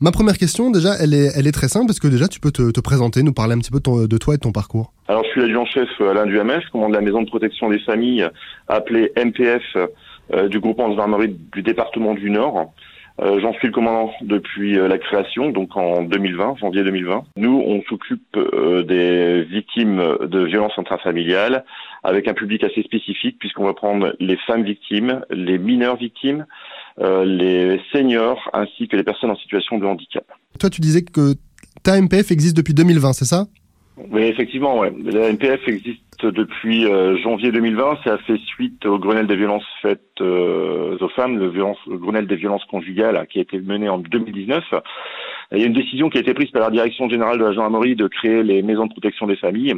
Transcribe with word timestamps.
Ma 0.00 0.10
première 0.12 0.36
question, 0.36 0.70
déjà, 0.70 0.90
elle 1.00 1.14
est, 1.14 1.28
elle 1.36 1.46
est 1.46 1.52
très 1.52 1.68
simple. 1.68 1.90
Est-ce 1.90 2.00
que 2.00 2.08
déjà 2.08 2.28
tu 2.28 2.38
peux 2.38 2.50
te, 2.50 2.70
te 2.70 2.80
présenter, 2.80 3.22
nous 3.22 3.32
parler 3.32 3.54
un 3.54 3.58
petit 3.58 3.70
peu 3.70 3.78
de, 3.78 3.82
ton- 3.82 4.04
de 4.06 4.18
toi 4.18 4.34
et 4.34 4.36
de 4.36 4.42
ton 4.42 4.52
parcours? 4.52 4.92
Alors, 5.08 5.24
je 5.24 5.30
suis 5.30 5.40
l'adjudant-chef 5.40 5.88
Alain 6.00 6.26
Duhamel, 6.26 6.60
je 6.64 6.70
commande 6.70 6.92
la 6.92 7.00
maison 7.00 7.22
de 7.22 7.28
protection 7.28 7.70
des 7.70 7.78
familles, 7.78 8.28
appelée 8.68 9.10
MPF, 9.16 9.62
euh, 10.34 10.48
du 10.48 10.60
groupement 10.60 10.88
de 10.88 10.92
gendarmerie 10.94 11.34
du 11.54 11.62
département 11.62 12.12
du 12.14 12.28
Nord. 12.30 12.72
Euh, 13.22 13.40
J'en 13.40 13.54
suis 13.54 13.68
le 13.68 13.72
commandant 13.72 14.12
depuis 14.20 14.78
euh, 14.78 14.88
la 14.88 14.98
création, 14.98 15.48
donc 15.48 15.74
en 15.78 16.02
2020, 16.02 16.56
janvier 16.60 16.84
2020. 16.84 17.24
Nous, 17.38 17.62
on 17.66 17.80
s'occupe 17.88 18.36
euh, 18.36 18.82
des 18.82 19.44
victimes 19.44 20.02
de 20.20 20.44
violences 20.44 20.76
intrafamiliales 20.78 21.64
avec 22.04 22.28
un 22.28 22.34
public 22.34 22.62
assez 22.64 22.82
spécifique 22.82 23.38
puisqu'on 23.38 23.64
va 23.64 23.72
prendre 23.72 24.14
les 24.20 24.36
femmes 24.46 24.64
victimes, 24.64 25.22
les 25.30 25.56
mineurs 25.56 25.96
victimes, 25.96 26.40
euh, 26.40 26.44
les 26.98 27.80
seniors 27.92 28.50
ainsi 28.52 28.88
que 28.88 28.96
les 28.96 29.04
personnes 29.04 29.30
en 29.30 29.36
situation 29.36 29.78
de 29.78 29.86
handicap. 29.86 30.24
Toi, 30.58 30.70
tu 30.70 30.80
disais 30.80 31.02
que 31.02 31.34
ta 31.82 32.00
MPF 32.00 32.30
existe 32.30 32.56
depuis 32.56 32.74
2020, 32.74 33.12
c'est 33.12 33.24
ça? 33.24 33.46
Oui, 34.10 34.22
effectivement, 34.22 34.78
ouais. 34.78 34.92
La 35.04 35.28
NPF 35.28 35.66
existe 35.68 36.02
depuis 36.22 36.84
euh, 36.84 37.16
janvier 37.18 37.50
2020. 37.50 37.98
Ça 38.04 38.14
a 38.14 38.18
fait 38.18 38.38
suite 38.38 38.84
au 38.84 38.98
Grenelle 38.98 39.26
des 39.26 39.36
violences 39.36 39.64
faites 39.80 40.02
euh, 40.20 40.98
aux 41.00 41.08
femmes, 41.10 41.38
le, 41.38 41.48
violence, 41.48 41.78
le 41.86 41.96
Grenelle 41.96 42.26
des 42.26 42.36
violences 42.36 42.64
conjugales 42.66 43.26
qui 43.30 43.38
a 43.38 43.42
été 43.42 43.58
mené 43.58 43.88
en 43.88 43.98
2019. 43.98 44.64
Il 45.52 45.58
y 45.58 45.62
a 45.62 45.66
une 45.66 45.72
décision 45.72 46.10
qui 46.10 46.18
a 46.18 46.20
été 46.20 46.34
prise 46.34 46.50
par 46.50 46.62
la 46.62 46.70
direction 46.70 47.08
générale 47.08 47.38
de 47.38 47.44
la 47.44 47.52
gendarmerie 47.52 47.96
de 47.96 48.08
créer 48.08 48.42
les 48.42 48.62
maisons 48.62 48.86
de 48.86 48.92
protection 48.92 49.26
des 49.26 49.36
familles. 49.36 49.74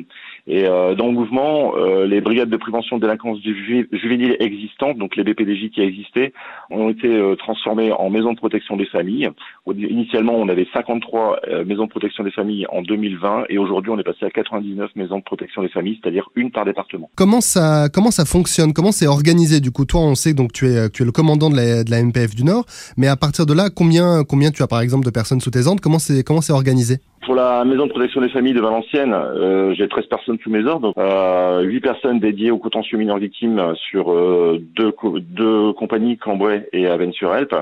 Et 0.51 0.65
euh, 0.67 0.95
dans 0.95 1.07
le 1.09 1.13
mouvement, 1.13 1.75
euh, 1.77 2.07
les 2.07 2.23
brigades 2.23 2.49
de 2.49 2.57
prévention 2.57 2.97
de 2.97 3.03
délinquance 3.03 3.39
ju- 3.43 3.87
juvénile 3.93 4.35
existantes, 4.41 4.97
donc 4.97 5.15
les 5.15 5.23
BPDJ 5.23 5.69
qui 5.75 5.83
existaient, 5.83 6.33
ont 6.71 6.89
été 6.89 7.07
euh, 7.09 7.37
transformées 7.37 7.93
en 7.93 8.09
maisons 8.09 8.33
de 8.33 8.39
protection 8.39 8.77
des 8.77 8.87
familles. 8.87 9.29
Initialement, 9.77 10.35
on 10.37 10.49
avait 10.49 10.67
53 10.73 11.41
euh, 11.49 11.65
maisons 11.67 11.85
de 11.85 11.91
protection 11.91 12.25
des 12.25 12.31
familles 12.31 12.67
en 12.73 12.81
2020 12.81 13.45
et 13.51 13.59
aujourd'hui, 13.59 13.91
on 13.91 13.99
est 13.99 14.03
passé 14.05 14.25
à 14.25 14.31
99 14.31 14.91
maisons 14.97 15.19
de 15.19 15.23
protection 15.23 15.63
des 15.63 15.69
familles, 15.69 15.99
c'est-à-dire 16.03 16.29
une 16.35 16.51
par 16.51 16.65
département. 16.65 17.11
Comment 17.15 17.43
ça, 17.43 17.89
comment 17.93 18.11
ça 18.11 18.25
fonctionne? 18.25 18.73
Comment 18.73 18.93
c'est 18.93 19.07
organisé? 19.07 19.61
Du 19.61 19.71
coup, 19.71 19.85
toi, 19.85 20.01
on 20.01 20.15
sait 20.15 20.33
donc 20.33 20.53
tu 20.55 20.67
es, 20.67 20.89
tu 20.89 21.03
es 21.03 21.07
le 21.07 21.13
commandant 21.13 21.51
de 21.51 21.57
la, 21.57 21.85
de 21.85 21.91
la 21.91 22.03
MPF 22.03 22.35
du 22.35 22.45
Nord, 22.45 22.65
mais 22.97 23.07
à 23.09 23.17
partir 23.17 23.45
de 23.45 23.53
là, 23.53 23.69
combien, 23.69 24.25
combien 24.25 24.51
tu 24.51 24.63
as 24.63 24.67
par 24.67 24.81
exemple 24.81 25.05
de 25.05 25.11
personnes 25.11 25.41
sous 25.41 25.51
tes 25.51 25.67
ordres? 25.67 25.83
Comment 25.83 25.99
c'est 25.99 26.53
organisé? 26.53 26.97
Pour 27.23 27.35
la 27.35 27.65
maison 27.65 27.87
de 27.87 27.91
protection 27.91 28.21
des 28.21 28.29
familles 28.29 28.55
de 28.55 28.61
Valenciennes, 28.61 29.13
euh, 29.13 29.75
j'ai 29.75 29.89
13 29.89 30.07
personnes 30.07 30.39
sous 30.43 30.51
mes 30.51 30.65
ordres, 30.65 30.93
euh, 30.99 31.61
8 31.63 31.81
personnes 31.81 32.21
dédiées 32.21 32.51
au 32.51 32.59
contentieux 32.59 32.97
mineurs 32.97 33.19
victimes 33.19 33.75
sur 33.91 34.13
euh, 34.13 34.59
deux, 34.77 34.93
deux 35.21 35.73
compagnies, 35.75 36.17
Cambrai 36.17 36.69
et 36.73 36.87
Avennes-sur-Helpe, 36.87 37.57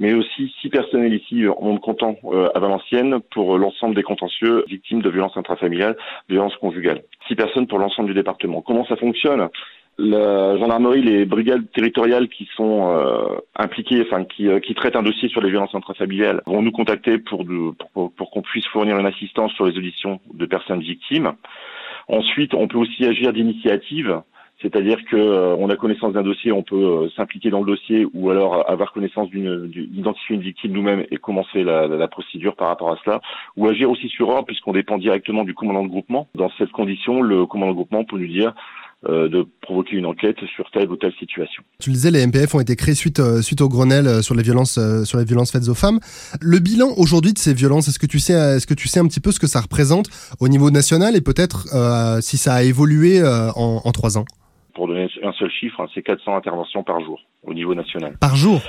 mais 0.00 0.12
aussi 0.12 0.52
6 0.60 0.68
personnels 0.68 1.14
ici 1.14 1.44
euh, 1.44 1.52
en 1.52 1.64
monde 1.64 1.80
comptant 1.80 2.16
euh, 2.26 2.48
à 2.54 2.58
Valenciennes 2.58 3.20
pour 3.30 3.56
l'ensemble 3.58 3.94
des 3.94 4.02
contentieux 4.02 4.64
victimes 4.68 5.02
de 5.02 5.10
violences 5.10 5.36
intrafamiliales, 5.36 5.96
violences 6.28 6.56
conjugales. 6.56 7.02
6 7.28 7.36
personnes 7.36 7.66
pour 7.66 7.78
l'ensemble 7.78 8.08
du 8.08 8.14
département. 8.14 8.60
Comment 8.60 8.84
ça 8.86 8.96
fonctionne? 8.96 9.48
La 9.98 10.56
gendarmerie, 10.58 11.00
les 11.02 11.24
brigades 11.24 11.70
territoriales 11.72 12.28
qui 12.28 12.46
sont 12.54 12.90
euh, 12.90 13.36
impliquées, 13.56 14.02
enfin 14.02 14.24
qui, 14.24 14.46
euh, 14.48 14.60
qui 14.60 14.74
traitent 14.74 14.96
un 14.96 15.02
dossier 15.02 15.28
sur 15.30 15.40
les 15.40 15.48
violences 15.50 15.74
intrafamiliales, 15.74 16.42
vont 16.46 16.60
nous 16.62 16.72
contacter 16.72 17.18
pour, 17.18 17.44
de- 17.44 17.72
pour, 17.94 18.30
qu'on 18.30 18.42
puisse 18.42 18.66
fournir 18.66 18.98
une 18.98 19.06
assistance 19.06 19.52
sur 19.52 19.64
les 19.64 19.76
auditions 19.78 20.20
de 20.34 20.44
personnes 20.46 20.80
victimes. 20.80 21.32
Ensuite, 22.08 22.52
on 22.54 22.68
peut 22.68 22.78
aussi 22.78 23.04
agir 23.06 23.32
d'initiative, 23.32 24.20
c'est-à-dire 24.62 24.98
que 25.06 25.16
euh, 25.16 25.56
on 25.58 25.68
a 25.70 25.76
connaissance 25.76 26.12
d'un 26.12 26.22
dossier, 26.22 26.52
on 26.52 26.62
peut 26.62 26.76
euh, 26.76 27.08
s'impliquer 27.16 27.50
dans 27.50 27.60
le 27.60 27.66
dossier 27.66 28.06
ou 28.14 28.30
alors 28.30 28.68
avoir 28.70 28.92
connaissance 28.92 29.28
d'une, 29.30 29.66
d'identifier 29.68 30.36
une 30.36 30.42
victime 30.42 30.72
nous-mêmes 30.72 31.04
et 31.10 31.16
commencer 31.16 31.64
la, 31.64 31.86
la- 31.86 31.96
la 31.96 32.08
procédure 32.08 32.54
par 32.54 32.68
rapport 32.68 32.90
à 32.92 32.98
cela, 33.04 33.20
ou 33.56 33.66
agir 33.66 33.90
aussi 33.90 34.08
sur 34.08 34.28
ordre 34.28 34.46
puisqu'on 34.46 34.72
dépend 34.72 34.98
directement 34.98 35.44
du 35.44 35.54
commandant 35.54 35.82
de 35.84 35.88
groupement. 35.88 36.28
Dans 36.34 36.50
cette 36.58 36.70
condition, 36.72 37.22
le 37.22 37.46
commandant 37.46 37.72
de 37.72 37.76
groupement 37.76 38.04
peut 38.04 38.18
nous 38.18 38.26
dire 38.28 38.54
de 39.04 39.46
provoquer 39.60 39.96
une 39.96 40.06
enquête 40.06 40.36
sur 40.54 40.70
telle 40.70 40.90
ou 40.90 40.96
telle 40.96 41.12
situation. 41.18 41.62
Tu 41.80 41.90
le 41.90 41.94
disais, 41.94 42.10
les 42.10 42.26
MPF 42.26 42.54
ont 42.54 42.60
été 42.60 42.76
créés 42.76 42.94
suite, 42.94 43.20
euh, 43.20 43.42
suite 43.42 43.60
au 43.60 43.68
Grenelle 43.68 44.06
euh, 44.06 44.22
sur 44.22 44.34
les 44.34 44.42
violences, 44.42 44.78
euh, 44.78 45.04
sur 45.04 45.18
les 45.18 45.24
violences 45.24 45.52
faites 45.52 45.68
aux 45.68 45.74
femmes. 45.74 46.00
Le 46.40 46.58
bilan 46.58 46.88
aujourd'hui 46.96 47.32
de 47.32 47.38
ces 47.38 47.54
violences, 47.54 47.88
est-ce 47.88 47.98
que 47.98 48.06
tu 48.06 48.18
sais, 48.18 48.34
euh, 48.34 48.56
est-ce 48.56 48.66
que 48.66 48.74
tu 48.74 48.88
sais 48.88 48.98
un 48.98 49.06
petit 49.06 49.20
peu 49.20 49.32
ce 49.32 49.38
que 49.38 49.46
ça 49.46 49.60
représente 49.60 50.06
au 50.40 50.48
niveau 50.48 50.70
national 50.70 51.14
et 51.14 51.20
peut-être 51.20 51.66
euh, 51.74 52.20
si 52.20 52.36
ça 52.36 52.54
a 52.54 52.62
évolué 52.62 53.20
euh, 53.20 53.50
en, 53.54 53.82
en 53.84 53.92
trois 53.92 54.18
ans? 54.18 54.24
Pour 54.74 54.88
donner 54.88 55.08
un 55.22 55.32
seul 55.32 55.50
chiffre, 55.50 55.80
hein, 55.80 55.86
c'est 55.94 56.02
400 56.02 56.36
interventions 56.36 56.82
par 56.82 57.00
jour 57.00 57.20
au 57.44 57.54
niveau 57.54 57.74
national. 57.74 58.16
Par 58.20 58.34
jour? 58.36 58.60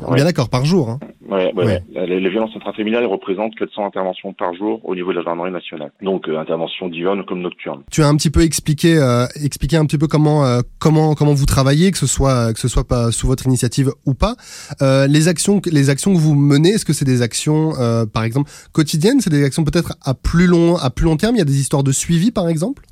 Ouais. 0.00 0.14
Bien 0.16 0.24
d'accord, 0.24 0.48
par 0.48 0.64
jour. 0.64 0.88
hein. 0.90 0.98
Ouais, 1.28 1.52
ouais, 1.54 1.64
Ouais. 1.64 1.82
Les, 2.06 2.20
les 2.20 2.30
violences 2.30 2.54
intrafamiliales 2.56 3.04
représentent 3.06 3.54
400 3.56 3.86
interventions 3.86 4.32
par 4.32 4.54
jour 4.54 4.80
au 4.84 4.94
niveau 4.94 5.12
de 5.12 5.16
la 5.18 5.22
gendarmerie 5.22 5.50
nationale. 5.52 5.92
Donc 6.02 6.28
euh, 6.28 6.38
interventions 6.38 6.88
diurnes 6.88 7.24
comme 7.24 7.40
nocturnes. 7.40 7.82
Tu 7.90 8.02
as 8.02 8.08
un 8.08 8.16
petit 8.16 8.30
peu 8.30 8.40
expliqué, 8.42 8.96
euh, 8.98 9.26
expliqué 9.42 9.76
un 9.76 9.84
petit 9.86 9.98
peu 9.98 10.06
comment, 10.08 10.44
euh, 10.44 10.60
comment, 10.78 11.14
comment 11.14 11.34
vous 11.34 11.46
travaillez, 11.46 11.90
que 11.90 11.98
ce 11.98 12.06
soit, 12.06 12.52
que 12.52 12.58
ce 12.58 12.68
soit 12.68 12.86
pas 12.86 13.10
sous 13.12 13.26
votre 13.26 13.46
initiative 13.46 13.90
ou 14.06 14.14
pas. 14.14 14.34
Euh, 14.82 15.06
les 15.06 15.28
actions, 15.28 15.60
les 15.70 15.90
actions 15.90 16.12
que 16.12 16.18
vous 16.18 16.34
menez, 16.34 16.70
est-ce 16.70 16.84
que 16.84 16.92
c'est 16.92 17.04
des 17.04 17.22
actions, 17.22 17.72
euh, 17.78 18.04
par 18.06 18.24
exemple, 18.24 18.50
quotidiennes? 18.72 19.20
C'est 19.20 19.30
des 19.30 19.44
actions 19.44 19.64
peut-être 19.64 19.94
à 20.04 20.14
plus 20.14 20.46
long, 20.46 20.76
à 20.76 20.90
plus 20.90 21.04
long 21.04 21.16
terme? 21.16 21.36
Il 21.36 21.38
y 21.38 21.42
a 21.42 21.46
des 21.46 21.60
histoires 21.60 21.82
de 21.82 21.92
suivi, 21.92 22.30
par 22.30 22.48
exemple? 22.48 22.82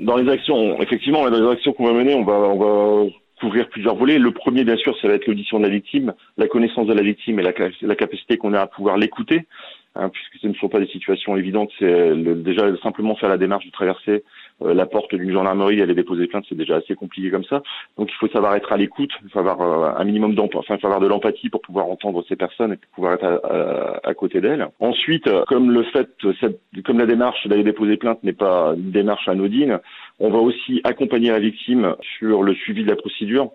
Dans 0.00 0.16
les 0.16 0.30
actions, 0.30 0.80
effectivement, 0.80 1.28
dans 1.28 1.36
les 1.40 1.52
actions 1.52 1.72
qu'on 1.72 1.86
va 1.86 1.92
mener, 1.92 2.14
on 2.14 2.24
va, 2.24 2.34
on 2.34 2.58
va 2.58 3.10
couvrir 3.38 3.68
plusieurs 3.68 3.94
volets. 3.94 4.18
Le 4.18 4.30
premier, 4.30 4.64
bien 4.64 4.76
sûr, 4.76 4.96
ça 5.00 5.08
va 5.08 5.14
être 5.14 5.26
l'audition 5.26 5.58
de 5.58 5.64
la 5.64 5.70
victime, 5.70 6.14
la 6.36 6.48
connaissance 6.48 6.86
de 6.86 6.94
la 6.94 7.02
victime 7.02 7.38
et 7.40 7.42
la, 7.42 7.52
ca- 7.56 7.70
la 7.82 7.96
capacité 7.96 8.36
qu'on 8.36 8.54
a 8.54 8.60
à 8.60 8.66
pouvoir 8.66 8.96
l'écouter, 8.96 9.46
hein, 9.94 10.08
puisque 10.08 10.36
ce 10.42 10.46
ne 10.48 10.54
sont 10.54 10.68
pas 10.68 10.80
des 10.80 10.86
situations 10.88 11.36
évidentes. 11.36 11.70
C'est 11.78 12.14
le- 12.14 12.34
déjà 12.36 12.64
simplement 12.82 13.14
faire 13.16 13.28
la 13.28 13.38
démarche 13.38 13.66
de 13.66 13.70
traverser 13.70 14.10
euh, 14.10 14.20
la 14.60 14.86
porte 14.86 15.14
d'une 15.14 15.32
gendarmerie, 15.32 15.80
aller 15.80 15.94
déposer 15.94 16.26
plainte, 16.26 16.44
c'est 16.48 16.54
déjà 16.56 16.76
assez 16.76 16.94
compliqué 16.94 17.30
comme 17.30 17.44
ça. 17.44 17.62
Donc 17.96 18.10
il 18.10 18.14
faut 18.14 18.28
savoir 18.28 18.54
être 18.56 18.72
à 18.72 18.76
l'écoute, 18.76 19.10
il 19.24 19.30
faut 19.30 19.38
avoir 19.38 19.60
euh, 19.60 20.00
un 20.00 20.04
minimum 20.04 20.34
d'empathie, 20.34 20.58
enfin 20.58 20.74
il 20.76 20.80
faut 20.80 20.86
avoir 20.86 21.00
de 21.00 21.06
l'empathie 21.06 21.48
pour 21.48 21.60
pouvoir 21.60 21.86
entendre 21.86 22.24
ces 22.28 22.36
personnes 22.36 22.72
et 22.72 22.78
pouvoir 22.94 23.14
être 23.14 23.24
à, 23.24 24.08
à- 24.08 24.14
côté 24.14 24.40
d'elles. 24.40 24.66
Ensuite, 24.80 25.26
euh, 25.28 25.44
comme 25.46 25.70
le 25.70 25.84
fait, 25.84 26.08
comme 26.84 26.98
la 26.98 27.06
démarche 27.06 27.46
d'aller 27.46 27.62
déposer 27.62 27.96
plainte 27.96 28.22
n'est 28.24 28.32
pas 28.32 28.74
une 28.76 28.90
démarche 28.90 29.28
anodine, 29.28 29.78
on 30.18 30.30
va 30.30 30.38
aussi 30.38 30.80
accompagner 30.84 31.30
la 31.30 31.38
victime 31.38 31.94
sur 32.18 32.42
le 32.42 32.54
suivi 32.54 32.82
de 32.82 32.88
la 32.88 32.96
procédure. 32.96 33.50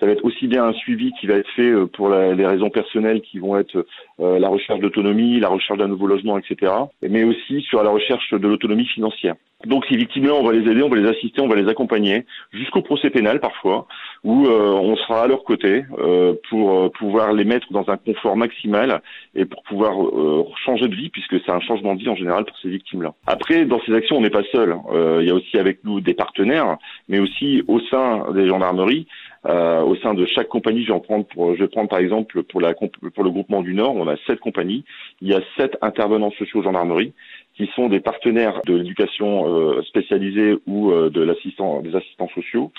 Ça 0.00 0.06
va 0.06 0.12
être 0.12 0.24
aussi 0.24 0.46
bien 0.46 0.64
un 0.64 0.72
suivi 0.74 1.12
qui 1.20 1.26
va 1.26 1.34
être 1.34 1.50
fait 1.56 1.70
euh, 1.70 1.86
pour 1.86 2.08
la- 2.08 2.32
les 2.34 2.46
raisons 2.46 2.70
personnelles 2.70 3.20
qui 3.20 3.38
vont 3.40 3.56
être 3.56 3.84
euh, 4.20 4.38
la 4.38 4.48
recherche 4.48 4.78
d'autonomie, 4.80 5.40
la 5.40 5.48
recherche 5.48 5.78
d'un 5.78 5.88
nouveau 5.88 6.06
logement, 6.06 6.38
etc. 6.38 6.72
Mais 7.02 7.24
aussi 7.24 7.62
sur 7.62 7.82
la 7.82 7.90
recherche 7.90 8.30
de 8.32 8.46
l'autonomie 8.48 8.86
financière. 8.86 9.34
Donc 9.66 9.86
ces 9.88 9.96
victimes-là, 9.96 10.34
on 10.34 10.44
va 10.44 10.52
les 10.52 10.70
aider, 10.70 10.82
on 10.84 10.88
va 10.88 10.94
les 10.96 11.08
assister, 11.08 11.40
on 11.40 11.48
va 11.48 11.56
les 11.56 11.68
accompagner 11.68 12.24
jusqu'au 12.52 12.80
procès 12.80 13.10
pénal 13.10 13.40
parfois, 13.40 13.88
où 14.22 14.46
euh, 14.46 14.70
on 14.74 14.94
sera 14.94 15.22
à 15.24 15.26
leur 15.26 15.42
côté 15.42 15.84
euh, 15.98 16.34
pour 16.48 16.78
euh, 16.78 16.88
pouvoir 16.90 17.32
les 17.32 17.44
mettre 17.44 17.72
dans 17.72 17.84
un 17.90 17.96
confort 17.96 18.36
maximal 18.36 19.02
et 19.34 19.46
pour 19.46 19.64
pouvoir 19.64 20.00
euh, 20.00 20.44
changer 20.64 20.86
de 20.86 20.94
vie, 20.94 21.08
puisque 21.08 21.40
c'est 21.44 21.50
un 21.50 21.58
changement 21.58 21.96
de 21.96 22.00
vie 22.00 22.08
en 22.08 22.14
général 22.14 22.44
pour 22.44 22.56
ces 22.58 22.68
victimes-là. 22.68 23.14
Après, 23.26 23.64
dans 23.64 23.80
ces 23.84 23.92
actions, 23.94 24.16
on 24.16 24.20
n'est 24.20 24.30
pas 24.30 24.44
seul. 24.52 24.76
Il 25.20 25.26
y 25.26 25.30
a 25.30 25.34
aussi 25.34 25.58
avec 25.58 25.82
nous 25.84 26.00
des 26.00 26.14
partenaires, 26.14 26.76
mais 27.08 27.18
aussi 27.18 27.64
au 27.66 27.80
sein 27.80 28.26
des 28.34 28.46
gendarmeries, 28.46 29.08
euh, 29.48 29.82
au 29.82 29.96
sein 29.96 30.14
de 30.14 30.26
chaque 30.26 30.48
compagnie. 30.48 30.82
Je 30.82 30.88
vais 30.88 30.94
en 30.94 31.00
prendre 31.00 31.24
pour, 31.24 31.54
je 31.54 31.60
vais 31.60 31.68
prendre 31.68 31.88
par 31.88 31.98
exemple 31.98 32.42
pour 32.44 32.60
la 32.60 32.74
pour 32.74 33.24
le 33.24 33.30
groupement 33.30 33.62
du 33.62 33.74
Nord, 33.74 33.94
on 33.96 34.06
a 34.08 34.16
sept 34.26 34.40
compagnies. 34.40 34.84
Il 35.22 35.28
y 35.28 35.34
a 35.34 35.40
sept 35.56 35.76
intervenants 35.80 36.32
sociaux 36.32 36.62
gendarmerie 36.62 37.12
qui 37.58 37.68
sont 37.74 37.88
des 37.88 37.98
partenaires 37.98 38.60
de 38.66 38.74
l'éducation 38.74 39.48
euh, 39.48 39.82
spécialisée 39.82 40.56
ou 40.66 40.92
euh, 40.92 41.10
de 41.10 41.20
l'assistant 41.20 41.80
des 41.80 41.94
assistants 41.94 42.28
sociaux 42.32 42.70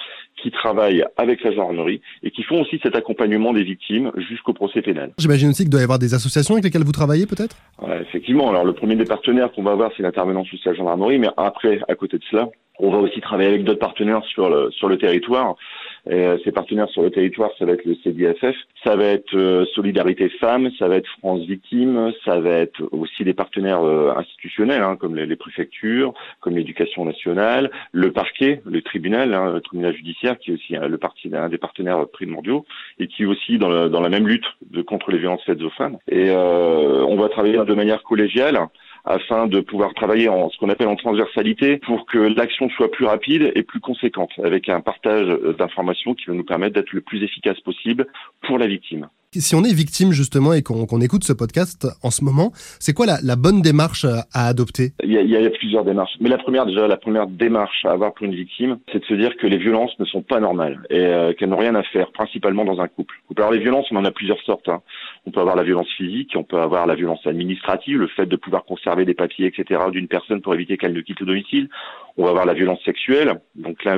qui 0.41 0.51
travaillent 0.51 1.03
avec 1.17 1.43
la 1.43 1.51
gendarmerie 1.51 2.01
et 2.23 2.31
qui 2.31 2.43
font 2.43 2.61
aussi 2.61 2.79
cet 2.81 2.95
accompagnement 2.95 3.51
des 3.51 3.63
victimes 3.63 4.11
jusqu'au 4.15 4.53
procès 4.53 4.81
pénal. 4.81 5.11
J'imagine 5.17 5.49
aussi 5.49 5.63
qu'il 5.63 5.69
doit 5.69 5.81
y 5.81 5.83
avoir 5.83 5.99
des 5.99 6.13
associations 6.13 6.53
avec 6.53 6.63
lesquelles 6.63 6.85
vous 6.85 6.93
travaillez, 6.93 7.25
peut-être? 7.25 7.57
Voilà, 7.77 8.01
effectivement, 8.01 8.49
alors 8.49 8.63
le 8.63 8.73
premier 8.73 8.95
des 8.95 9.03
partenaires 9.05 9.51
qu'on 9.51 9.63
va 9.63 9.71
avoir, 9.71 9.91
c'est 9.97 10.03
l'intervenant 10.03 10.45
social 10.45 10.75
gendarmerie, 10.75 11.19
mais 11.19 11.29
après, 11.35 11.81
à 11.89 11.95
côté 11.95 12.17
de 12.17 12.23
cela, 12.31 12.47
on 12.79 12.91
va 12.91 12.99
aussi 12.99 13.19
travailler 13.19 13.49
avec 13.49 13.65
d'autres 13.65 13.79
partenaires 13.79 14.23
sur 14.23 14.49
le, 14.49 14.71
sur 14.71 14.87
le 14.87 14.97
territoire. 14.97 15.55
Et, 16.07 16.13
euh, 16.13 16.37
ces 16.43 16.51
partenaires 16.51 16.89
sur 16.89 17.01
le 17.01 17.11
territoire, 17.11 17.51
ça 17.57 17.65
va 17.65 17.73
être 17.73 17.85
le 17.85 17.95
CDFF, 18.03 18.55
ça 18.83 18.95
va 18.95 19.05
être 19.05 19.35
euh, 19.35 19.65
Solidarité 19.73 20.29
Femmes, 20.29 20.69
ça 20.79 20.87
va 20.87 20.95
être 20.97 21.09
France 21.19 21.41
Victimes, 21.45 22.11
ça 22.25 22.39
va 22.39 22.51
être 22.51 22.81
aussi 22.91 23.23
des 23.23 23.33
partenaires 23.33 23.81
euh, 23.83 24.13
institutionnels, 24.15 24.81
hein, 24.81 24.95
comme 24.95 25.15
les, 25.15 25.25
les 25.25 25.35
préfectures, 25.35 26.13
comme 26.39 26.55
l'éducation 26.55 27.05
nationale, 27.05 27.71
le 27.91 28.11
parquet, 28.11 28.61
le 28.65 28.81
tribunal, 28.81 29.33
hein, 29.33 29.51
le 29.53 29.61
tribunal 29.61 29.93
judiciaire, 29.95 30.37
qui 30.39 30.51
est 30.51 30.53
aussi 30.55 30.75
hein, 30.75 30.87
le 30.87 30.97
parti, 30.97 31.29
un 31.33 31.49
des 31.49 31.57
partenaires 31.57 32.07
primordiaux, 32.11 32.65
et 32.99 33.07
qui 33.07 33.23
est 33.23 33.25
aussi 33.25 33.57
dans, 33.57 33.69
le- 33.69 33.89
dans 33.89 34.01
la 34.01 34.09
même 34.09 34.27
lutte 34.27 34.45
de, 34.71 34.81
contre 34.81 35.11
les 35.11 35.17
violences 35.17 35.43
faites 35.45 35.61
aux 35.61 35.69
femmes. 35.71 35.97
Et 36.09 36.29
euh, 36.29 37.03
on 37.07 37.15
va 37.15 37.29
travailler 37.29 37.57
de 37.57 37.73
manière 37.73 38.03
collégiale 38.03 38.57
afin 39.05 39.47
de 39.47 39.59
pouvoir 39.59 39.93
travailler 39.93 40.29
en 40.29 40.49
ce 40.49 40.57
qu'on 40.57 40.69
appelle 40.69 40.87
en 40.87 40.95
transversalité 40.95 41.77
pour 41.77 42.05
que 42.05 42.17
l'action 42.17 42.69
soit 42.69 42.91
plus 42.91 43.05
rapide 43.05 43.51
et 43.55 43.63
plus 43.63 43.79
conséquente, 43.79 44.31
avec 44.43 44.69
un 44.69 44.81
partage 44.81 45.27
d'informations 45.57 46.13
qui 46.13 46.25
va 46.27 46.33
nous 46.33 46.43
permettre 46.43 46.75
d'être 46.75 46.93
le 46.93 47.01
plus 47.01 47.23
efficace 47.23 47.59
possible 47.61 48.07
pour 48.41 48.57
la 48.57 48.67
victime. 48.67 49.09
Si 49.31 49.53
on 49.53 49.63
est 49.63 49.71
victime 49.71 50.11
justement 50.11 50.53
et 50.53 50.63
qu'on 50.63 51.01
écoute 51.01 51.23
ce 51.23 51.33
podcast 51.33 51.85
en 52.01 52.09
ce 52.09 52.23
moment, 52.23 52.49
c'est 52.79 52.93
quoi 52.93 53.05
la, 53.05 53.35
bonne 53.35 53.61
démarche 53.61 54.03
à 54.03 54.47
adopter? 54.47 54.93
Il 55.03 55.11
y, 55.11 55.19
a, 55.19 55.21
il 55.21 55.29
y, 55.29 55.37
a, 55.37 55.49
plusieurs 55.51 55.85
démarches. 55.85 56.13
Mais 56.19 56.29
la 56.29 56.39
première 56.39 56.65
déjà, 56.65 56.87
la 56.87 56.97
première 56.97 57.27
démarche 57.27 57.85
à 57.85 57.91
avoir 57.91 58.15
pour 58.15 58.25
une 58.25 58.33
victime, 58.33 58.79
c'est 58.91 59.01
de 59.01 59.05
se 59.05 59.13
dire 59.13 59.37
que 59.37 59.45
les 59.45 59.59
violences 59.59 59.91
ne 59.99 60.05
sont 60.05 60.23
pas 60.23 60.39
normales 60.39 60.81
et 60.89 60.97
euh, 60.97 61.33
qu'elles 61.33 61.49
n'ont 61.49 61.57
rien 61.57 61.75
à 61.75 61.83
faire, 61.83 62.11
principalement 62.11 62.65
dans 62.65 62.81
un 62.81 62.87
couple. 62.87 63.21
Alors 63.37 63.51
les 63.51 63.59
violences, 63.59 63.85
on 63.91 63.97
en 63.97 64.05
a 64.05 64.09
plusieurs 64.09 64.41
sortes. 64.47 64.67
Hein. 64.67 64.81
On 65.27 65.31
peut 65.31 65.41
avoir 65.41 65.55
la 65.55 65.63
violence 65.63 65.89
physique, 65.95 66.31
on 66.35 66.43
peut 66.43 66.59
avoir 66.59 66.87
la 66.87 66.95
violence 66.95 67.25
administrative, 67.27 67.99
le 67.99 68.07
fait 68.07 68.25
de 68.25 68.35
pouvoir 68.35 68.65
conserver 68.65 69.05
des 69.05 69.13
papiers, 69.13 69.45
etc. 69.45 69.79
d'une 69.91 70.07
personne 70.07 70.41
pour 70.41 70.55
éviter 70.55 70.75
qu'elle 70.77 70.93
ne 70.93 71.01
quitte 71.01 71.19
le 71.19 71.27
domicile. 71.27 71.69
On 72.19 72.25
va 72.25 72.31
avoir 72.31 72.45
la 72.45 72.53
violence 72.53 72.83
sexuelle. 72.83 73.39
Donc 73.55 73.81
là, 73.85 73.95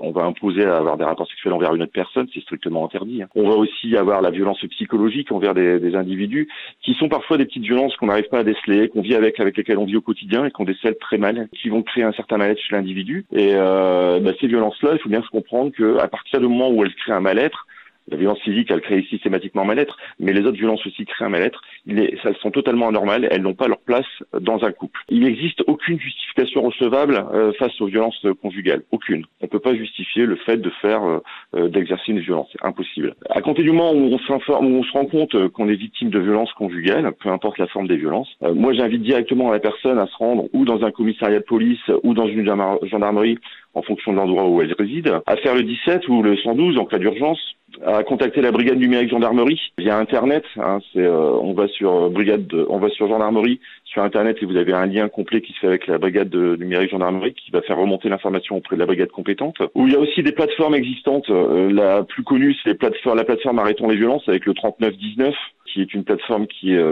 on 0.00 0.12
va 0.12 0.22
imposer 0.22 0.64
à 0.64 0.76
avoir 0.76 0.96
des 0.96 1.02
rapports 1.02 1.26
sexuels 1.26 1.52
envers 1.52 1.74
une 1.74 1.82
autre 1.82 1.92
personne, 1.92 2.28
c'est 2.32 2.40
strictement 2.40 2.84
interdit. 2.84 3.24
Hein. 3.24 3.28
On 3.34 3.48
va 3.48 3.56
aussi 3.56 3.96
avoir 3.96 4.22
la 4.22 4.30
violence 4.30 4.64
psychologique 4.70 5.32
envers 5.32 5.52
des, 5.52 5.80
des, 5.80 5.96
individus 5.96 6.46
qui 6.80 6.94
sont 6.94 7.08
parfois 7.08 7.38
des 7.38 7.44
petites 7.44 7.64
violences 7.64 7.96
qu'on 7.96 8.06
n'arrive 8.06 8.28
pas 8.28 8.38
à 8.38 8.44
déceler, 8.44 8.88
qu'on 8.88 9.00
vit 9.00 9.16
avec, 9.16 9.40
avec 9.40 9.56
lesquelles 9.56 9.78
on 9.78 9.84
vit 9.84 9.96
au 9.96 10.00
quotidien 10.00 10.44
et 10.44 10.52
qu'on 10.52 10.62
décèle 10.62 10.96
très 11.00 11.18
mal, 11.18 11.48
qui 11.60 11.68
vont 11.68 11.82
créer 11.82 12.04
un 12.04 12.12
certain 12.12 12.36
mal-être 12.36 12.60
chez 12.60 12.76
l'individu. 12.76 13.26
Et 13.32 13.50
euh, 13.54 14.20
bah, 14.20 14.30
ces 14.40 14.46
violences-là, 14.46 14.90
il 14.92 15.00
faut 15.00 15.08
bien 15.08 15.22
se 15.22 15.28
comprendre 15.30 15.72
qu'à 15.72 16.06
partir 16.06 16.38
du 16.38 16.46
moment 16.46 16.70
où 16.70 16.84
elles 16.84 16.94
créent 16.94 17.14
un 17.14 17.20
mal-être, 17.20 17.66
la 18.08 18.16
violence 18.16 18.40
physique, 18.40 18.70
elle 18.70 18.80
crée 18.80 19.02
systématiquement 19.10 19.64
mal-être, 19.64 19.96
mais 20.20 20.32
les 20.32 20.42
autres 20.42 20.58
violences 20.58 20.84
aussi 20.86 21.04
créent 21.04 21.24
un 21.24 21.30
mal-être. 21.30 21.62
Elles 21.88 22.36
sont 22.40 22.50
totalement 22.50 22.88
anormales, 22.88 23.28
elles 23.30 23.42
n'ont 23.42 23.54
pas 23.54 23.68
leur 23.68 23.80
place 23.80 24.06
dans 24.38 24.64
un 24.64 24.72
couple. 24.72 25.00
Il 25.08 25.20
n'existe 25.20 25.62
aucune 25.66 25.98
justification 25.98 26.62
recevable 26.62 27.24
euh, 27.32 27.52
face 27.54 27.80
aux 27.80 27.86
violences 27.86 28.24
conjugales, 28.42 28.82
aucune. 28.90 29.24
On 29.40 29.46
ne 29.46 29.50
peut 29.50 29.58
pas 29.58 29.74
justifier 29.74 30.26
le 30.26 30.36
fait 30.36 30.58
de 30.58 30.70
faire, 30.82 31.02
euh, 31.04 31.18
euh, 31.54 31.68
d'exercer 31.68 32.12
une 32.12 32.20
violence, 32.20 32.48
c'est 32.52 32.64
impossible. 32.64 33.14
À 33.30 33.40
compter 33.40 33.62
du 33.62 33.70
moment 33.70 33.92
où 33.92 33.96
on, 33.96 34.16
où 34.16 34.78
on 34.78 34.82
se 34.82 34.92
rend 34.92 35.06
compte 35.06 35.48
qu'on 35.50 35.68
est 35.68 35.74
victime 35.74 36.10
de 36.10 36.20
violences 36.20 36.52
conjugales, 36.52 37.12
peu 37.20 37.30
importe 37.30 37.58
la 37.58 37.66
forme 37.66 37.88
des 37.88 37.96
violences, 37.96 38.28
moi 38.42 38.72
j'invite 38.72 39.02
directement 39.02 39.50
la 39.50 39.58
personne 39.58 39.98
à 39.98 40.06
se 40.06 40.16
rendre 40.16 40.44
ou 40.52 40.64
dans 40.64 40.84
un 40.84 40.90
commissariat 40.90 41.38
de 41.38 41.44
police 41.44 41.80
ou 42.02 42.14
dans 42.14 42.26
une 42.26 42.44
gendarmerie 42.44 43.38
en 43.74 43.82
fonction 43.82 44.12
de 44.12 44.16
l'endroit 44.16 44.48
où 44.48 44.62
elle 44.62 44.72
réside, 44.72 45.12
à 45.26 45.36
faire 45.36 45.54
le 45.54 45.62
17 45.62 46.08
ou 46.08 46.22
le 46.22 46.36
112 46.36 46.78
en 46.78 46.86
cas 46.86 46.98
d'urgence, 46.98 47.38
à 47.84 48.02
contacter 48.02 48.40
la 48.40 48.52
brigade 48.52 48.78
numérique 48.78 49.10
gendarmerie 49.10 49.60
via 49.78 49.98
internet. 49.98 50.44
Hein, 50.56 50.80
c'est, 50.92 51.00
euh, 51.00 51.32
on 51.40 51.52
va 51.52 51.68
sur 51.68 51.92
euh, 51.94 52.08
brigade, 52.08 52.52
on 52.68 52.78
va 52.78 52.88
sur 52.90 53.08
gendarmerie 53.08 53.60
sur 53.84 54.02
internet 54.02 54.38
et 54.40 54.46
vous 54.46 54.56
avez 54.56 54.72
un 54.72 54.86
lien 54.86 55.08
complet 55.08 55.40
qui 55.40 55.52
se 55.52 55.60
fait 55.60 55.66
avec 55.66 55.86
la 55.86 55.98
brigade 55.98 56.28
de 56.28 56.56
numérique 56.56 56.90
gendarmerie 56.90 57.34
qui 57.34 57.50
va 57.50 57.62
faire 57.62 57.78
remonter 57.78 58.08
l'information 58.08 58.56
auprès 58.56 58.76
de 58.76 58.80
la 58.80 58.86
brigade 58.86 59.10
compétente. 59.10 59.56
Où 59.74 59.86
il 59.86 59.92
y 59.92 59.96
a 59.96 60.00
aussi 60.00 60.22
des 60.22 60.32
plateformes 60.32 60.74
existantes. 60.74 61.28
Euh, 61.30 61.72
la 61.72 62.04
plus 62.04 62.22
connue, 62.22 62.54
c'est 62.62 62.70
les 62.70 62.74
plateformes, 62.74 63.16
la 63.16 63.24
plateforme 63.24 63.58
Arrêtons 63.58 63.88
les 63.88 63.96
violences 63.96 64.28
avec 64.28 64.46
le 64.46 64.54
3919 64.54 65.34
qui 65.66 65.82
est 65.82 65.92
une 65.94 66.04
plateforme 66.04 66.46
qui 66.46 66.74
est 66.74 66.82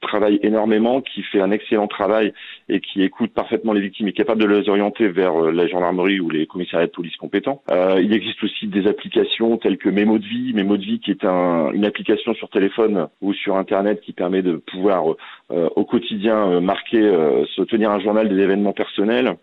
travaille 0.00 0.40
énormément, 0.42 1.00
qui 1.00 1.22
fait 1.22 1.40
un 1.40 1.50
excellent 1.50 1.86
travail 1.86 2.32
et 2.68 2.80
qui 2.80 3.02
écoute 3.02 3.32
parfaitement 3.32 3.72
les 3.72 3.80
victimes 3.80 4.08
et 4.08 4.12
capable 4.12 4.42
de 4.42 4.46
les 4.46 4.68
orienter 4.68 5.08
vers 5.08 5.36
euh, 5.36 5.52
la 5.52 5.66
gendarmerie 5.66 6.20
ou 6.20 6.30
les 6.30 6.46
commissariats 6.46 6.86
de 6.86 6.92
police 6.92 7.16
compétents. 7.16 7.62
Euh, 7.70 8.00
il 8.02 8.12
existe 8.14 8.42
aussi 8.42 8.66
des 8.66 8.86
applications 8.86 9.56
telles 9.58 9.78
que 9.78 9.88
Mémo 9.88 10.18
de 10.18 10.24
vie, 10.24 10.52
Mémo 10.54 10.76
de 10.76 10.84
vie 10.84 11.00
qui 11.00 11.10
est 11.10 11.24
un, 11.24 11.70
une 11.72 11.84
application 11.84 12.34
sur 12.34 12.48
téléphone 12.48 13.08
ou 13.20 13.32
sur 13.32 13.56
internet 13.56 14.00
qui 14.00 14.12
permet 14.12 14.42
de 14.42 14.56
pouvoir 14.56 15.04
euh, 15.50 15.68
au 15.76 15.84
quotidien 15.84 16.60
marquer, 16.60 17.00
se 17.00 17.62
tenir 17.62 17.90
un 17.90 18.00
journal 18.00 18.28
des 18.28 18.42
événements 18.42 18.72
personnels. 18.72 19.36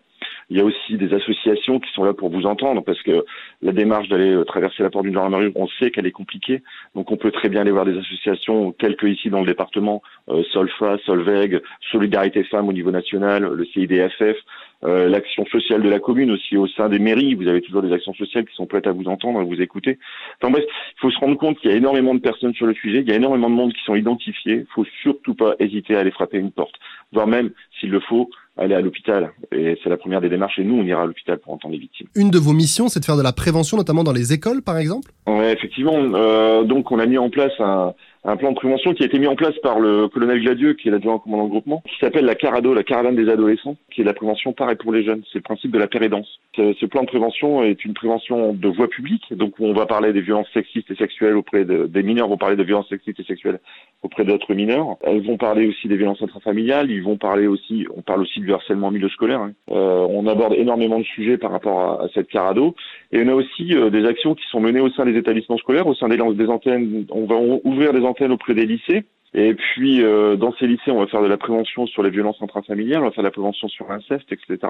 Il 0.50 0.56
y 0.56 0.60
a 0.60 0.64
aussi 0.64 0.96
des 0.96 1.12
associations 1.12 1.78
qui 1.78 1.92
sont 1.92 2.04
là 2.04 2.14
pour 2.14 2.30
vous 2.30 2.46
entendre 2.46 2.82
parce 2.82 3.02
que 3.02 3.24
la 3.60 3.72
démarche 3.72 4.08
d'aller 4.08 4.30
euh, 4.30 4.44
traverser 4.44 4.82
la 4.82 4.88
porte 4.88 5.04
d'une 5.04 5.14
gendarmerie, 5.14 5.52
on 5.54 5.66
sait 5.66 5.90
qu'elle 5.90 6.06
est 6.06 6.12
compliquée. 6.12 6.62
Donc 6.94 7.10
on 7.10 7.16
peut 7.16 7.30
très 7.30 7.50
bien 7.50 7.60
aller 7.60 7.70
voir 7.70 7.84
des 7.84 7.98
associations 7.98 8.72
telles 8.72 8.96
que 8.96 9.06
ici 9.06 9.28
dans 9.28 9.40
le 9.40 9.46
département, 9.46 10.02
euh, 10.30 10.42
Solfa, 10.52 10.96
Solveg, 11.04 11.60
Solidarité 11.90 12.44
Femmes 12.44 12.68
au 12.68 12.72
niveau 12.72 12.90
national, 12.90 13.44
le 13.44 13.64
CIDFF, 13.66 14.36
euh, 14.84 15.08
l'action 15.08 15.44
sociale 15.46 15.82
de 15.82 15.88
la 15.88 15.98
commune 15.98 16.30
aussi 16.30 16.56
au 16.56 16.66
sein 16.68 16.88
des 16.88 16.98
mairies. 16.98 17.34
Vous 17.34 17.48
avez 17.48 17.60
toujours 17.60 17.82
des 17.82 17.92
actions 17.92 18.14
sociales 18.14 18.46
qui 18.46 18.54
sont 18.54 18.66
prêtes 18.66 18.86
à 18.86 18.92
vous 18.92 19.08
entendre, 19.08 19.40
à 19.40 19.44
vous 19.44 19.60
écouter. 19.60 19.98
Enfin 20.40 20.52
bref, 20.52 20.64
il 20.66 21.00
faut 21.00 21.10
se 21.10 21.18
rendre 21.18 21.36
compte 21.36 21.58
qu'il 21.58 21.70
y 21.70 21.74
a 21.74 21.76
énormément 21.76 22.14
de 22.14 22.20
personnes 22.20 22.54
sur 22.54 22.66
le 22.66 22.74
sujet, 22.74 23.00
il 23.00 23.08
y 23.08 23.12
a 23.12 23.16
énormément 23.16 23.50
de 23.50 23.54
monde 23.54 23.72
qui 23.74 23.82
sont 23.84 23.96
identifiés. 23.96 24.60
Il 24.60 24.66
faut 24.72 24.86
surtout 25.02 25.34
pas 25.34 25.56
hésiter 25.58 25.96
à 25.96 26.00
aller 26.00 26.10
frapper 26.10 26.38
une 26.38 26.52
porte, 26.52 26.76
voire 27.12 27.26
même, 27.26 27.50
s'il 27.78 27.90
le 27.90 28.00
faut, 28.00 28.30
aller 28.58 28.74
à 28.74 28.80
l'hôpital. 28.80 29.30
Et 29.52 29.78
c'est 29.82 29.90
la 29.90 29.96
première 29.96 30.20
des 30.20 30.28
démarches. 30.28 30.58
Et 30.58 30.64
nous, 30.64 30.74
on 30.74 30.84
ira 30.84 31.02
à 31.02 31.06
l'hôpital 31.06 31.38
pour 31.38 31.52
entendre 31.52 31.72
les 31.74 31.80
victimes. 31.80 32.08
Une 32.14 32.30
de 32.30 32.38
vos 32.38 32.52
missions, 32.52 32.88
c'est 32.88 33.00
de 33.00 33.04
faire 33.04 33.16
de 33.16 33.22
la 33.22 33.32
prévention, 33.32 33.76
notamment 33.76 34.04
dans 34.04 34.12
les 34.12 34.32
écoles, 34.32 34.62
par 34.62 34.78
exemple? 34.78 35.10
Oui, 35.26 35.46
effectivement. 35.46 35.96
Euh, 35.96 36.64
donc, 36.64 36.90
on 36.90 36.98
a 36.98 37.06
mis 37.06 37.18
en 37.18 37.30
place 37.30 37.52
un, 37.60 37.94
un 38.24 38.36
plan 38.36 38.50
de 38.50 38.56
prévention 38.56 38.94
qui 38.94 39.02
a 39.02 39.06
été 39.06 39.18
mis 39.18 39.26
en 39.26 39.36
place 39.36 39.54
par 39.62 39.80
le 39.80 40.08
colonel 40.08 40.40
Gladieux, 40.42 40.74
qui 40.74 40.88
est 40.88 40.90
l'adjoint 40.90 41.18
commandant 41.18 41.44
de 41.44 41.50
groupement, 41.50 41.82
qui 41.88 41.98
s'appelle 42.00 42.24
la 42.24 42.34
Carado, 42.34 42.74
la 42.74 42.82
caravane 42.82 43.16
des 43.16 43.28
adolescents, 43.30 43.76
qui 43.92 44.02
est 44.02 44.04
la 44.04 44.14
prévention 44.14 44.52
pareil 44.52 44.76
pour 44.76 44.92
les 44.92 45.04
jeunes. 45.04 45.22
C'est 45.32 45.38
le 45.38 45.42
principe 45.42 45.70
de 45.70 45.78
la 45.78 45.86
pérédance. 45.86 46.28
Ce, 46.58 46.86
plan 46.86 47.02
de 47.02 47.06
prévention 47.06 47.62
est 47.62 47.84
une 47.84 47.94
prévention 47.94 48.52
de 48.52 48.68
voie 48.68 48.88
publique, 48.88 49.32
donc 49.32 49.54
on 49.60 49.72
va 49.72 49.86
parler 49.86 50.12
des 50.12 50.20
violences 50.20 50.48
sexistes 50.52 50.90
et 50.90 50.96
sexuelles 50.96 51.36
auprès 51.36 51.64
des 51.64 52.02
mineurs, 52.02 52.26
vont 52.26 52.36
parler 52.36 52.56
de 52.56 52.64
violences 52.64 52.88
sexistes 52.88 53.20
et 53.20 53.24
sexuelles 53.24 53.60
auprès 54.02 54.24
d'autres 54.24 54.54
mineurs. 54.54 54.96
Elles 55.02 55.24
vont 55.24 55.36
parler 55.36 55.68
aussi 55.68 55.86
des 55.86 55.96
violences 55.96 56.20
intrafamiliales, 56.20 56.90
ils 56.90 57.02
vont 57.02 57.16
parler 57.16 57.46
aussi, 57.46 57.86
on 57.96 58.02
parle 58.02 58.22
aussi 58.22 58.40
du 58.40 58.52
harcèlement 58.52 58.90
milieu 58.90 59.08
scolaire. 59.08 59.40
Hein. 59.40 59.52
Euh, 59.70 60.06
on 60.10 60.26
aborde 60.26 60.54
énormément 60.54 60.98
de 60.98 61.04
sujets 61.04 61.38
par 61.38 61.52
rapport 61.52 62.02
à, 62.02 62.08
cette 62.12 62.28
Carado. 62.28 62.74
Et 63.12 63.22
on 63.22 63.28
a 63.28 63.34
aussi 63.34 63.76
euh, 63.76 63.90
des 63.90 64.04
actions 64.04 64.34
qui 64.34 64.44
sont 64.50 64.60
menées 64.60 64.80
au 64.80 64.90
sein 64.90 65.04
des 65.04 65.16
établissements 65.16 65.58
scolaires, 65.58 65.86
au 65.86 65.94
sein 65.94 66.08
des, 66.08 66.16
des 66.16 66.48
antennes. 66.48 67.06
On 67.10 67.26
va 67.26 67.36
ouvrir 67.64 67.92
des 67.92 68.02
antennes 68.02 68.32
auprès 68.32 68.54
des 68.54 68.66
lycées 68.66 69.04
et 69.34 69.54
puis, 69.54 70.02
euh, 70.02 70.36
dans 70.36 70.54
ces 70.58 70.66
lycées, 70.66 70.90
on 70.90 71.00
va 71.00 71.06
faire 71.06 71.22
de 71.22 71.26
la 71.26 71.36
prévention 71.36 71.86
sur 71.86 72.02
les 72.02 72.10
violences 72.10 72.40
intrafamiliales, 72.40 73.02
on 73.02 73.06
va 73.06 73.10
faire 73.10 73.22
de 73.22 73.28
la 73.28 73.32
prévention 73.32 73.68
sur 73.68 73.88
l'inceste, 73.88 74.32
etc 74.32 74.68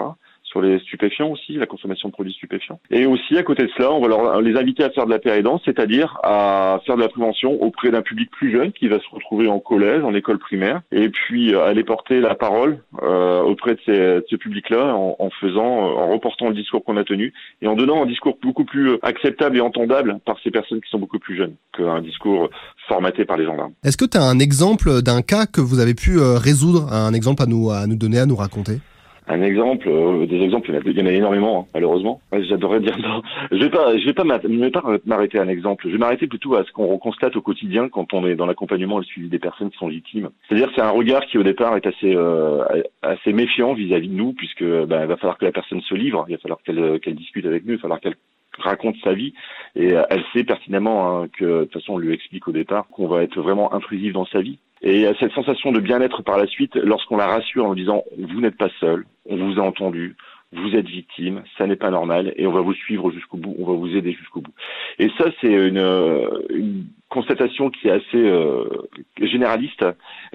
sur 0.49 0.63
les 0.63 0.79
stupéfiants 0.81 1.31
aussi, 1.31 1.55
la 1.55 1.67
consommation 1.67 2.09
de 2.09 2.13
produits 2.13 2.33
stupéfiants. 2.33 2.81
Et 2.91 3.07
aussi, 3.07 3.37
à 3.37 3.43
côté 3.43 3.65
de 3.65 3.71
cela, 3.77 3.93
on 3.93 4.01
va 4.01 4.09
leur, 4.09 4.41
les 4.41 4.59
inviter 4.59 4.83
à 4.83 4.91
faire 4.91 5.05
de 5.05 5.11
la 5.11 5.19
pérédance, 5.19 5.61
c'est-à-dire 5.65 6.19
à 6.23 6.81
faire 6.87 6.97
de 6.97 7.03
la 7.03 7.09
prévention 7.09 7.63
auprès 7.63 7.91
d'un 7.91 8.03
public 8.03 8.31
plus 8.31 8.51
jeune 8.51 8.73
qui 8.73 8.89
va 8.89 8.99
se 8.99 9.09
retrouver 9.11 9.49
en 9.49 9.61
collège, 9.61 10.03
en 10.03 10.15
école 10.15 10.39
primaire, 10.39 10.81
et 10.91 11.09
puis 11.11 11.55
euh, 11.55 11.65
aller 11.65 11.85
porter 11.85 12.21
la 12.21 12.35
parole 12.35 12.83
euh, 13.03 13.43
auprès 13.43 13.75
de, 13.75 13.81
ces, 13.85 14.21
ce 14.29 14.37
public-là 14.37 14.95
en, 14.95 15.17
en, 15.19 15.31
faisant, 15.31 15.87
euh, 15.87 15.95
en 15.95 16.11
reportant 16.11 16.49
le 16.49 16.55
discours 16.55 16.83
qu'on 16.85 16.97
a 16.97 17.05
tenu 17.05 17.33
et 17.61 17.67
en 17.67 17.75
donnant 17.75 18.03
un 18.03 18.07
discours 18.07 18.39
beaucoup 18.43 18.65
plus 18.65 18.99
acceptable 19.03 19.59
et 19.59 19.61
entendable 19.61 20.19
par 20.25 20.39
ces 20.43 20.51
personnes 20.51 20.81
qui 20.81 20.89
sont 20.91 20.99
beaucoup 20.99 21.19
plus 21.19 21.37
jeunes 21.37 21.55
qu'un 21.77 22.01
discours 22.01 22.49
formaté 22.89 23.25
par 23.25 23.37
les 23.37 23.45
gendarmes. 23.45 23.73
Est-ce 23.85 23.97
que 23.97 24.07
tu 24.07 24.17
as 24.17 24.23
un 24.23 24.39
exemple 24.49 25.03
d'un 25.03 25.21
cas 25.21 25.45
que 25.45 25.61
vous 25.61 25.79
avez 25.79 25.93
pu 25.93 26.19
résoudre, 26.19 26.91
un 26.91 27.13
exemple 27.13 27.43
à 27.43 27.47
nous, 27.47 27.71
à 27.71 27.87
nous 27.87 27.97
donner, 27.97 28.19
à 28.19 28.25
nous 28.25 28.37
raconter? 28.37 28.79
Un 29.31 29.43
exemple, 29.43 29.89
euh, 29.91 30.27
des 30.27 30.41
exemples, 30.41 30.71
il 30.87 30.99
y 30.99 31.03
en 31.03 31.07
a, 31.07 31.13
énormément, 31.13 31.61
hein, 31.61 31.67
malheureusement. 31.75 32.23
J'adorerais 32.33 32.81
dire. 32.81 32.97
Je 33.53 33.59
vais 33.59 33.69
pas, 33.69 33.99
je 33.99 34.07
vais 34.07 34.15
pas 34.15 34.25
m'arrêter 35.05 35.39
à 35.39 35.43
un 35.43 35.49
exemple. 35.49 35.85
Je 35.87 35.93
vais 35.93 35.99
m'arrêter 35.99 36.27
plutôt 36.27 36.55
à 36.55 36.65
ce 36.65 36.73
qu'on 36.73 36.97
constate 36.97 37.37
au 37.37 37.43
quotidien 37.43 37.91
quand 37.91 38.15
on 38.15 38.27
est 38.27 38.37
dans 38.37 38.47
l'accompagnement 38.47 38.99
et 38.99 39.03
le 39.03 39.07
suivi 39.07 39.29
des 39.29 39.39
personnes 39.39 39.69
qui 39.69 39.77
sont 39.77 39.89
victimes. 39.89 40.31
C'est-à-dire, 40.49 40.71
c'est 40.75 40.81
un 40.81 40.91
regard 40.91 41.27
qui 41.27 41.37
au 41.37 41.43
départ 41.43 41.77
est 41.77 41.87
assez, 41.87 42.15
euh, 42.15 42.65
méfiant 43.27 43.75
vis-à-vis 43.75 44.09
de 44.09 44.15
nous, 44.15 44.33
puisque 44.33 44.65
ben, 44.65 45.03
il 45.03 45.09
va 45.09 45.17
falloir 45.19 45.37
que 45.37 45.45
la 45.45 45.53
personne 45.53 45.83
se 45.83 45.95
livre, 45.95 46.25
il 46.29 46.37
va 46.37 46.39
falloir 46.39 46.61
qu'elle 46.65 47.15
discute 47.15 47.45
avec 47.45 47.67
nous, 47.67 47.73
il 47.73 47.77
va 47.77 47.83
falloir 47.83 48.01
qu'elle 48.01 48.17
raconte 48.61 48.97
sa 49.03 49.13
vie 49.13 49.35
et 49.77 49.95
euh, 49.95 50.03
elle 50.11 50.25
sait 50.33 50.45
pertinemment 50.45 51.23
hein, 51.23 51.29
que 51.29 51.45
de 51.45 51.65
toute 51.65 51.75
façon 51.75 51.95
on 51.95 51.99
lui 51.99 52.13
explique 52.13 52.49
au 52.49 52.53
départ 52.53 52.87
qu'on 52.89 53.09
va 53.09 53.23
être 53.23 53.41
vraiment 53.41 53.73
intrusif 53.73 54.13
dans 54.13 54.27
sa 54.27 54.41
vie 54.41 54.59
et 54.83 55.07
a 55.07 55.15
cette 55.19 55.33
sensation 55.33 55.73
de 55.73 55.81
bien-être 55.81 56.23
par 56.23 56.39
la 56.39 56.47
suite 56.47 56.77
lorsqu'on 56.77 57.17
la 57.17 57.27
rassure 57.27 57.67
en 57.67 57.75
disant 57.75 58.05
vous 58.17 58.41
n'êtes 58.41 58.57
pas 58.57 58.71
seul, 58.81 59.05
on 59.27 59.37
vous 59.37 59.59
a 59.59 59.63
entendu, 59.63 60.17
vous 60.53 60.75
êtes 60.75 60.87
victime, 60.87 61.43
ça 61.57 61.67
n'est 61.67 61.77
pas 61.77 61.91
normal, 61.91 62.33
et 62.37 62.47
on 62.47 62.53
va 62.53 62.61
vous 62.61 62.75
suivre 62.75 63.11
jusqu'au 63.11 63.37
bout, 63.37 63.55
on 63.59 63.67
va 63.67 63.75
vous 63.75 63.95
aider 63.95 64.13
jusqu'au 64.13 64.41
bout. 64.41 64.55
Et 64.99 65.11
ça, 65.19 65.27
c'est 65.41 65.53
une, 65.53 65.85
une 66.51 66.87
constatation 67.09 67.71
qui 67.71 67.89
est 67.89 67.93
assez 67.93 68.17
euh, 68.17 68.65
généraliste 69.21 69.85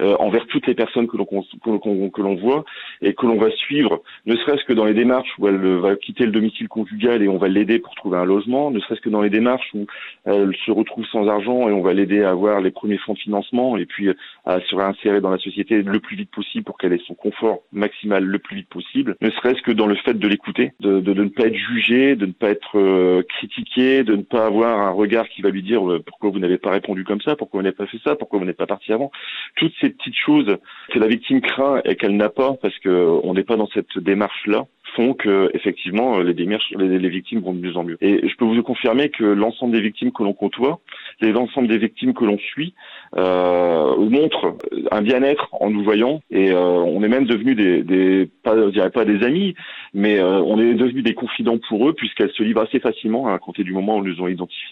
euh, 0.00 0.16
envers 0.18 0.46
toutes 0.46 0.66
les 0.66 0.74
personnes 0.74 1.06
que 1.06 1.16
l'on 1.16 1.24
que 1.24 2.20
l'on 2.20 2.34
voit 2.34 2.64
et 3.00 3.14
que 3.14 3.26
l'on 3.26 3.36
va 3.36 3.50
suivre, 3.50 4.02
ne 4.26 4.36
serait-ce 4.36 4.64
que 4.64 4.72
dans 4.72 4.84
les 4.84 4.94
démarches 4.94 5.32
où 5.38 5.48
elle 5.48 5.76
va 5.76 5.96
quitter 5.96 6.26
le 6.26 6.32
domicile 6.32 6.68
conjugal 6.68 7.22
et 7.22 7.28
on 7.28 7.38
va 7.38 7.48
l'aider 7.48 7.78
pour 7.78 7.94
trouver 7.94 8.18
un 8.18 8.24
logement, 8.24 8.70
ne 8.70 8.80
serait-ce 8.80 9.00
que 9.00 9.08
dans 9.08 9.22
les 9.22 9.30
démarches 9.30 9.68
où 9.74 9.86
elle 10.24 10.54
se 10.66 10.70
retrouve 10.70 11.04
sans 11.06 11.28
argent 11.28 11.68
et 11.68 11.72
on 11.72 11.82
va 11.82 11.92
l'aider 11.92 12.22
à 12.22 12.30
avoir 12.30 12.60
les 12.60 12.70
premiers 12.70 12.98
fonds 12.98 13.14
de 13.14 13.18
financement 13.18 13.76
et 13.76 13.86
puis 13.86 14.08
à 14.44 14.60
se 14.60 14.74
réinsérer 14.74 15.20
dans 15.20 15.30
la 15.30 15.38
société 15.38 15.82
le 15.82 16.00
plus 16.00 16.16
vite 16.16 16.30
possible 16.30 16.64
pour 16.64 16.78
qu'elle 16.78 16.92
ait 16.92 17.02
son 17.06 17.14
confort 17.14 17.60
maximal 17.72 18.24
le 18.24 18.38
plus 18.38 18.56
vite 18.56 18.68
possible, 18.68 19.16
ne 19.20 19.30
serait-ce 19.30 19.62
que 19.62 19.72
dans 19.72 19.86
le 19.86 19.94
fait 19.94 20.14
de 20.14 20.28
l'écouter, 20.28 20.72
de, 20.80 21.00
de, 21.00 21.14
ne 21.14 21.28
pas 21.28 21.46
être 21.46 21.56
jugé, 21.56 22.16
de 22.16 22.26
ne 22.26 22.32
pas 22.32 22.50
être 22.50 22.78
euh, 22.78 23.22
critiqué, 23.22 24.02
de 24.02 24.16
ne 24.16 24.22
pas 24.22 24.46
avoir 24.46 24.80
un 24.80 24.90
regard 24.90 25.28
qui 25.28 25.42
va 25.42 25.50
lui 25.50 25.62
dire 25.62 25.82
pourquoi 26.06 26.30
vous 26.30 26.38
n'avez 26.38 26.58
pas 26.64 26.70
répondu 26.70 27.04
comme 27.04 27.20
ça, 27.20 27.36
pourquoi 27.36 27.60
vous 27.60 27.64
n'avez 27.64 27.76
pas 27.76 27.86
fait 27.86 28.00
ça, 28.04 28.16
pourquoi 28.16 28.38
vous 28.38 28.44
n'êtes 28.44 28.56
pas 28.56 28.66
parti 28.66 28.92
avant? 28.92 29.10
Toutes 29.56 29.74
ces 29.80 29.90
petites 29.90 30.16
choses 30.16 30.56
que 30.90 30.98
la 30.98 31.06
victime 31.06 31.40
craint 31.40 31.80
et 31.84 31.96
qu'elle 31.96 32.16
n'a 32.16 32.30
pas 32.30 32.54
parce 32.60 32.78
qu'on 32.80 33.34
n'est 33.34 33.44
pas 33.44 33.56
dans 33.56 33.68
cette 33.68 33.98
démarche-là 33.98 34.64
font 34.94 35.14
que 35.14 35.50
effectivement 35.54 36.18
les 36.18 36.34
démarches, 36.34 36.70
les, 36.76 37.08
victimes 37.08 37.40
vont 37.40 37.52
de 37.52 37.58
mieux 37.58 37.76
en 37.76 37.84
mieux. 37.84 37.98
Et 38.00 38.26
je 38.28 38.36
peux 38.36 38.44
vous 38.44 38.62
confirmer 38.62 39.08
que 39.08 39.24
l'ensemble 39.24 39.72
des 39.72 39.80
victimes 39.80 40.12
que 40.12 40.22
l'on 40.22 40.32
côtoie, 40.32 40.80
les 41.20 41.32
l'ensemble 41.32 41.68
des 41.68 41.78
victimes 41.78 42.14
que 42.14 42.24
l'on 42.24 42.38
suit, 42.38 42.74
euh, 43.16 43.96
montrent 43.96 44.56
un 44.90 45.02
bien-être 45.02 45.48
en 45.52 45.70
nous 45.70 45.82
voyant. 45.82 46.20
Et 46.30 46.50
euh, 46.50 46.60
on 46.60 47.02
est 47.02 47.08
même 47.08 47.26
devenus 47.26 47.56
des, 47.56 47.82
des 47.82 48.30
pas, 48.42 48.56
je 48.56 48.70
dirais 48.70 48.90
pas 48.90 49.04
des 49.04 49.24
amis, 49.24 49.54
mais 49.92 50.18
euh, 50.18 50.40
on 50.40 50.58
est 50.58 50.74
devenus 50.74 51.04
des 51.04 51.14
confidents 51.14 51.58
pour 51.68 51.88
eux 51.88 51.92
puisqu'elles 51.92 52.32
se 52.32 52.42
livrent 52.42 52.62
assez 52.62 52.80
facilement 52.80 53.26
à 53.28 53.38
compter 53.38 53.64
du 53.64 53.72
moment 53.72 53.96
où 53.96 54.04
nous 54.04 54.20
ont 54.20 54.28
identifiés. 54.28 54.64